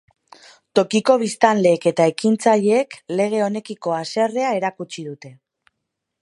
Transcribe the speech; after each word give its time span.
Tokiko 0.77 1.17
biztanleek 1.23 1.85
eta 1.91 2.07
ekintzaileek 2.13 2.97
lege 3.21 3.43
honekiko 3.49 3.95
haserrea 3.99 4.57
erakutsi 4.63 5.05
dute. 5.13 5.33